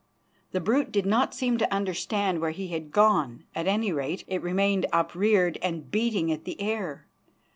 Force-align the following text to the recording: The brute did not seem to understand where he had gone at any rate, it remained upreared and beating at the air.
The 0.51 0.59
brute 0.59 0.91
did 0.91 1.05
not 1.05 1.35
seem 1.35 1.59
to 1.59 1.71
understand 1.71 2.41
where 2.41 2.49
he 2.49 2.69
had 2.69 2.89
gone 2.91 3.43
at 3.53 3.67
any 3.67 3.91
rate, 3.91 4.23
it 4.25 4.41
remained 4.41 4.87
upreared 4.91 5.59
and 5.61 5.91
beating 5.91 6.31
at 6.31 6.43
the 6.43 6.59
air. 6.59 7.05